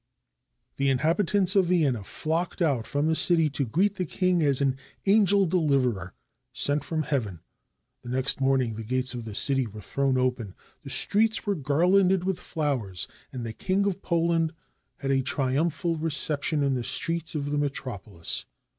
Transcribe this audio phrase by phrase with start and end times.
[0.77, 4.77] "The inhabitants of Vienna flocked out from the city to greet the king as an
[5.05, 6.15] angel deliverer
[6.53, 7.41] sent from heaven.
[8.01, 12.23] The next morning the gates of the city were thrown open, the streets were garlanded
[12.23, 14.53] with flowers, and the King of Poland
[14.97, 18.47] had a triumphal reception in the streets of the metropolis.